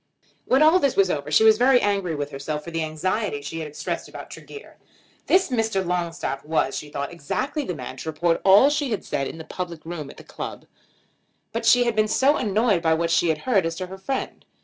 [0.45, 3.59] When all this was over she was very angry with herself for the anxiety she
[3.59, 4.77] had expressed about Tregear.
[5.27, 5.85] This Mr.
[5.85, 9.43] Longstaff was, she thought, exactly the man to report all she had said in the
[9.43, 10.65] public room at the club.
[11.51, 14.43] But she had been annoyed by what she had heard as to her friend.